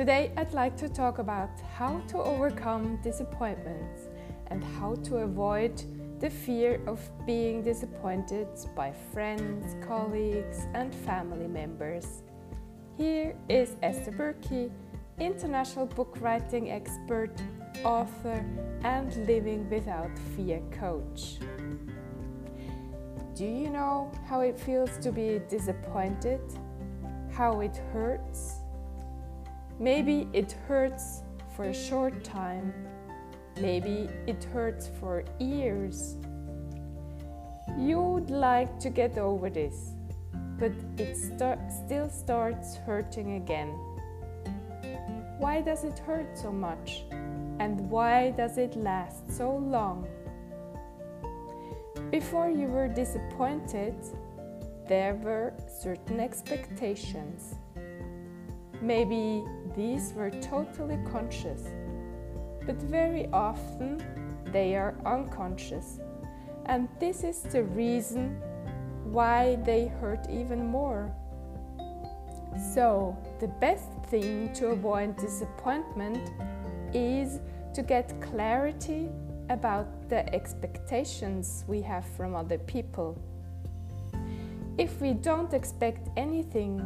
Today, 0.00 0.32
I'd 0.38 0.54
like 0.54 0.78
to 0.78 0.88
talk 0.88 1.18
about 1.18 1.50
how 1.76 2.00
to 2.08 2.22
overcome 2.22 2.98
disappointments 3.02 4.08
and 4.46 4.64
how 4.64 4.94
to 5.04 5.18
avoid 5.18 5.82
the 6.20 6.30
fear 6.30 6.80
of 6.86 6.98
being 7.26 7.62
disappointed 7.62 8.48
by 8.74 8.94
friends, 9.12 9.76
colleagues, 9.86 10.66
and 10.72 10.94
family 10.94 11.46
members. 11.46 12.22
Here 12.96 13.36
is 13.50 13.76
Esther 13.82 14.12
Burki, 14.12 14.70
international 15.18 15.84
book 15.84 16.16
writing 16.20 16.70
expert, 16.70 17.38
author, 17.84 18.42
and 18.84 19.14
living 19.26 19.68
without 19.68 20.18
fear 20.34 20.62
coach. 20.70 21.36
Do 23.34 23.44
you 23.44 23.68
know 23.68 24.10
how 24.26 24.40
it 24.40 24.58
feels 24.58 24.96
to 25.00 25.12
be 25.12 25.42
disappointed? 25.50 26.40
How 27.30 27.60
it 27.60 27.76
hurts? 27.92 28.59
Maybe 29.80 30.28
it 30.34 30.52
hurts 30.68 31.22
for 31.56 31.64
a 31.64 31.74
short 31.74 32.22
time. 32.22 32.74
Maybe 33.62 34.10
it 34.26 34.44
hurts 34.44 34.90
for 35.00 35.24
years. 35.38 36.16
You'd 37.78 38.28
like 38.28 38.78
to 38.80 38.90
get 38.90 39.16
over 39.16 39.48
this, 39.48 39.94
but 40.58 40.72
it 40.98 41.16
still 41.16 42.10
starts 42.10 42.76
hurting 42.76 43.36
again. 43.36 43.68
Why 45.38 45.62
does 45.62 45.84
it 45.84 45.98
hurt 46.00 46.36
so 46.36 46.52
much? 46.52 47.04
And 47.58 47.88
why 47.88 48.32
does 48.32 48.58
it 48.58 48.76
last 48.76 49.32
so 49.32 49.50
long? 49.50 50.06
Before 52.10 52.50
you 52.50 52.66
were 52.66 52.88
disappointed, 52.88 53.94
there 54.88 55.14
were 55.14 55.54
certain 55.80 56.20
expectations. 56.20 57.54
Maybe 58.82 59.44
these 59.76 60.12
were 60.14 60.30
totally 60.30 60.98
conscious, 61.10 61.62
but 62.64 62.76
very 62.76 63.26
often 63.32 64.02
they 64.52 64.74
are 64.74 64.94
unconscious, 65.04 66.00
and 66.66 66.88
this 66.98 67.22
is 67.22 67.42
the 67.42 67.64
reason 67.64 68.40
why 69.04 69.56
they 69.64 69.88
hurt 69.88 70.28
even 70.30 70.66
more. 70.66 71.14
So, 72.74 73.16
the 73.38 73.48
best 73.48 73.90
thing 74.08 74.52
to 74.54 74.68
avoid 74.68 75.16
disappointment 75.16 76.30
is 76.94 77.40
to 77.74 77.82
get 77.82 78.20
clarity 78.20 79.08
about 79.50 80.08
the 80.08 80.32
expectations 80.34 81.64
we 81.68 81.82
have 81.82 82.04
from 82.16 82.34
other 82.34 82.58
people. 82.58 83.18
If 84.78 85.00
we 85.00 85.12
don't 85.12 85.52
expect 85.52 86.08
anything 86.16 86.80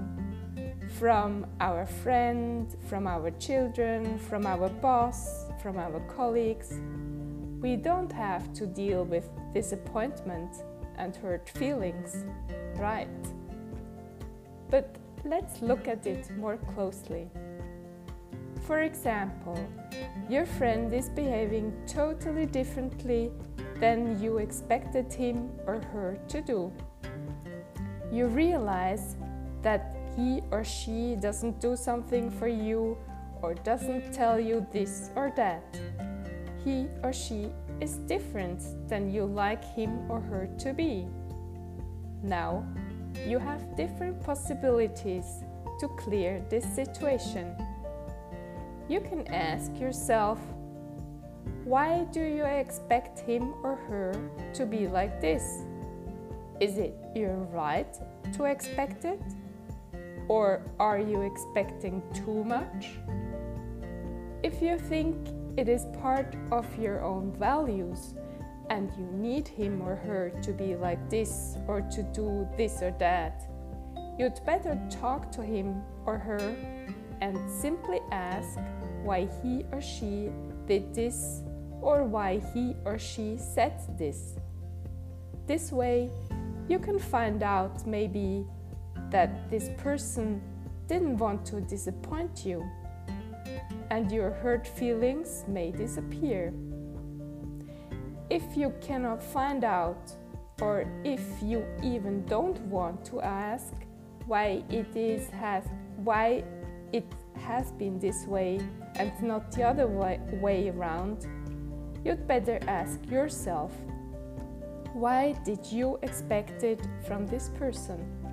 from 0.99 1.45
our 1.61 1.87
friend, 1.87 2.77
from 2.89 3.07
our 3.07 3.31
children, 3.33 4.19
from 4.19 4.47
our 4.47 4.69
boss, 4.69 5.47
from 5.61 5.77
our 5.77 5.99
colleagues. 6.17 6.79
We 7.61 7.77
don't 7.77 8.13
have 8.13 8.53
to 8.55 8.67
deal 8.67 9.05
with 9.05 9.29
disappointment 9.53 10.63
and 10.97 11.17
hurt 11.17 11.49
feelings, 11.49 12.25
right? 12.77 13.09
But 14.71 14.97
let's 15.25 15.63
look 15.63 15.89
at 15.89 16.07
it 16.07 16.31
more 16.37 16.59
closely. 16.75 17.29
For 18.67 18.83
example, 18.83 19.59
your 20.29 20.47
friend 20.47 20.95
is 20.95 21.09
behaving 21.09 21.73
totally 21.87 22.47
differently 22.47 23.33
than 23.81 24.23
you 24.23 24.39
expected 24.39 25.13
him 25.13 25.51
or 25.67 25.81
her 25.93 26.19
to 26.29 26.41
do. 26.41 26.73
You 28.13 28.27
realize 28.27 29.17
that 29.63 29.97
he 30.17 30.43
or 30.51 30.65
she 30.65 31.17
doesn't 31.17 31.61
do 31.61 31.77
something 31.77 32.31
for 32.31 32.49
you 32.49 32.97
or 33.43 33.55
doesn't 33.55 34.13
tell 34.13 34.39
you 34.39 34.67
this 34.73 35.11
or 35.17 35.33
that. 35.37 35.65
He 36.65 36.89
or 37.03 37.13
she 37.13 37.51
is 37.81 37.97
different 38.07 38.89
than 38.89 39.13
you 39.13 39.25
like 39.25 39.65
him 39.75 40.11
or 40.11 40.21
her 40.21 40.49
to 40.59 40.73
be. 40.73 41.07
Now, 42.23 42.65
you 43.27 43.39
have 43.39 43.77
different 43.77 44.23
possibilities 44.23 45.45
to 45.81 45.89
clear 45.89 46.45
this 46.49 46.65
situation. 46.65 47.55
You 48.89 49.01
can 49.01 49.27
ask 49.29 49.79
yourself, 49.79 50.39
why 51.65 52.05
do 52.13 52.21
you 52.21 52.45
expect 52.45 53.19
him 53.21 53.55
or 53.63 53.77
her 53.89 54.15
to 54.55 54.67
be 54.67 54.87
like 54.87 55.21
this? 55.21 55.63
Is 56.61 56.79
it 56.79 56.95
your 57.15 57.35
right 57.53 57.93
to 58.35 58.45
expect 58.45 59.05
it? 59.05 59.21
Or 60.29 60.63
are 60.79 60.99
you 60.99 61.23
expecting 61.23 62.03
too 62.15 62.45
much? 62.45 62.91
If 64.43 64.61
you 64.63 64.79
think 64.79 65.17
it 65.57 65.69
is 65.69 65.87
part 66.01 66.35
of 66.51 66.67
your 66.79 67.03
own 67.03 67.33
values 67.39 68.15
and 68.71 68.91
you 68.99 69.07
need 69.13 69.47
him 69.47 69.83
or 69.83 69.97
her 69.97 70.31
to 70.43 70.53
be 70.53 70.75
like 70.75 71.11
this 71.11 71.57
or 71.69 71.81
to 71.81 72.03
do 72.03 72.49
this 72.57 72.83
or 72.83 72.95
that, 72.99 73.49
you'd 74.19 74.41
better 74.47 74.81
talk 74.91 75.31
to 75.33 75.43
him 75.43 75.83
or 76.07 76.19
her 76.19 76.57
and 77.21 77.39
simply 77.51 78.01
ask 78.11 78.59
why 79.03 79.29
he 79.43 79.65
or 79.73 79.81
she 79.81 80.31
did 80.67 80.95
this 80.95 81.43
or 81.81 82.05
why 82.05 82.41
he 82.53 82.75
or 82.85 82.99
she 82.99 83.37
said 83.37 83.81
this. 83.99 84.37
This 85.47 85.71
way, 85.71 86.11
you 86.69 86.79
can 86.79 86.99
find 86.99 87.43
out 87.43 87.87
maybe 87.87 88.47
that 89.15 89.49
this 89.49 89.71
person 89.79 90.43
didn't 90.89 91.19
want 91.19 91.47
to 91.47 91.61
disappoint 91.61 92.45
you, 92.45 92.69
and 93.91 94.11
your 94.11 94.33
hurt 94.33 94.67
feelings 94.67 95.45
may 95.47 95.71
disappear. 95.71 96.53
If 98.29 98.43
you 98.57 98.75
cannot 98.81 99.23
find 99.23 99.63
out, 99.63 100.13
or 100.61 100.85
if 101.05 101.23
you 101.41 101.65
even 101.81 102.25
don't 102.25 102.61
want 102.63 103.05
to 103.05 103.21
ask 103.21 103.73
why 104.27 104.65
it 104.69 104.97
is 104.97 105.31
has 105.31 105.63
why 105.99 106.43
it 106.93 107.07
has 107.37 107.71
been 107.71 108.01
this 108.01 108.27
way 108.27 108.59
and 108.97 109.13
not 109.23 109.53
the 109.53 109.63
other 109.63 109.87
way, 109.87 110.19
way 110.41 110.71
around, 110.71 111.29
you'd 112.05 112.27
better 112.27 112.59
ask 112.67 112.99
yourself 113.09 113.71
why 114.93 115.35
did 115.45 115.65
you 115.71 116.01
expect 116.03 116.65
it 116.65 116.81
from 117.07 117.29
this 117.29 117.51
person? 117.51 118.24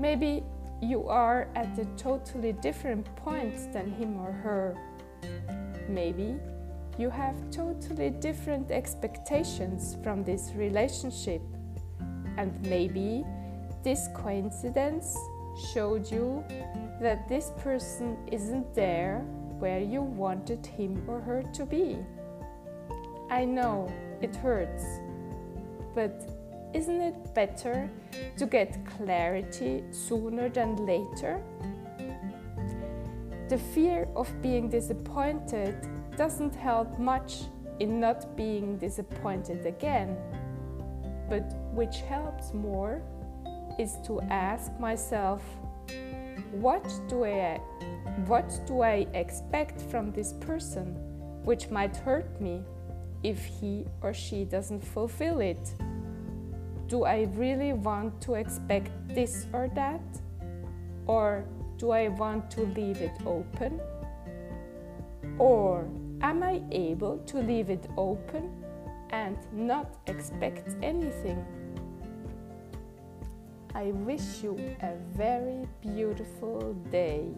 Maybe 0.00 0.42
you 0.80 1.06
are 1.08 1.46
at 1.54 1.78
a 1.78 1.84
totally 1.98 2.54
different 2.54 3.04
point 3.16 3.70
than 3.70 3.92
him 3.92 4.18
or 4.18 4.32
her. 4.32 4.74
Maybe 5.90 6.36
you 6.96 7.10
have 7.10 7.36
totally 7.50 8.08
different 8.08 8.70
expectations 8.70 9.98
from 10.02 10.24
this 10.24 10.52
relationship. 10.54 11.42
And 12.38 12.58
maybe 12.62 13.26
this 13.84 14.08
coincidence 14.14 15.14
showed 15.74 16.10
you 16.10 16.42
that 17.02 17.28
this 17.28 17.52
person 17.58 18.16
isn't 18.32 18.74
there 18.74 19.18
where 19.58 19.80
you 19.80 20.00
wanted 20.00 20.64
him 20.64 21.04
or 21.06 21.20
her 21.20 21.42
to 21.52 21.66
be. 21.66 21.98
I 23.30 23.44
know 23.44 23.92
it 24.22 24.34
hurts, 24.34 24.82
but 25.94 26.39
isn't 26.72 27.00
it 27.00 27.34
better 27.34 27.90
to 28.36 28.46
get 28.46 28.78
clarity 28.96 29.82
sooner 29.90 30.48
than 30.48 30.76
later? 30.86 31.42
The 33.48 33.58
fear 33.58 34.06
of 34.14 34.30
being 34.40 34.68
disappointed 34.68 35.74
doesn't 36.16 36.54
help 36.54 36.98
much 36.98 37.42
in 37.80 37.98
not 37.98 38.36
being 38.36 38.78
disappointed 38.78 39.66
again. 39.66 40.16
But 41.28 41.52
which 41.72 42.02
helps 42.02 42.54
more 42.54 43.02
is 43.78 43.96
to 44.06 44.20
ask 44.30 44.78
myself 44.78 45.42
what 46.52 46.84
do 47.08 47.24
I 47.24 47.60
what 48.26 48.60
do 48.66 48.82
I 48.82 49.06
expect 49.14 49.80
from 49.82 50.12
this 50.12 50.34
person 50.34 50.94
which 51.44 51.70
might 51.70 51.96
hurt 51.96 52.40
me 52.40 52.62
if 53.22 53.44
he 53.44 53.86
or 54.02 54.12
she 54.12 54.44
doesn't 54.44 54.84
fulfill 54.84 55.40
it? 55.40 55.74
Do 56.90 57.04
I 57.04 57.28
really 57.36 57.72
want 57.72 58.20
to 58.22 58.34
expect 58.34 58.90
this 59.14 59.46
or 59.52 59.70
that? 59.76 60.02
Or 61.06 61.44
do 61.78 61.92
I 61.92 62.08
want 62.08 62.50
to 62.50 62.62
leave 62.62 63.00
it 63.00 63.16
open? 63.24 63.80
Or 65.38 65.88
am 66.20 66.42
I 66.42 66.60
able 66.72 67.18
to 67.18 67.38
leave 67.38 67.70
it 67.70 67.88
open 67.96 68.50
and 69.10 69.38
not 69.52 69.98
expect 70.08 70.74
anything? 70.82 71.46
I 73.72 73.92
wish 73.92 74.42
you 74.42 74.58
a 74.82 74.96
very 75.16 75.68
beautiful 75.80 76.74
day. 76.90 77.28